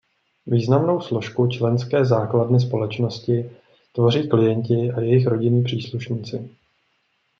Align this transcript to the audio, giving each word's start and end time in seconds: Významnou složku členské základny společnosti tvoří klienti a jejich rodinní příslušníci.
Významnou 0.45 1.01
složku 1.01 1.47
členské 1.47 2.05
základny 2.05 2.59
společnosti 2.59 3.51
tvoří 3.91 4.29
klienti 4.29 4.73
a 4.91 4.99
jejich 5.01 5.27
rodinní 5.27 5.63
příslušníci. 5.63 6.49